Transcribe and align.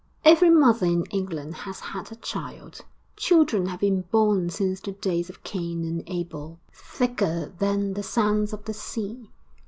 'Every 0.25 0.49
mother 0.49 0.87
in 0.87 1.05
England 1.11 1.53
has 1.57 1.79
had 1.79 2.11
a 2.11 2.15
child; 2.15 2.79
children 3.15 3.67
have 3.67 3.81
been 3.81 4.01
born 4.09 4.49
since 4.49 4.79
the 4.79 4.93
days 4.93 5.29
of 5.29 5.43
Cain 5.43 5.85
and 5.85 6.01
Abel 6.07 6.59
thicker 6.73 7.53
than 7.59 7.93
the 7.93 8.01
sands 8.01 8.51
of 8.51 8.65
the 8.65 8.73
sea. 8.73 9.29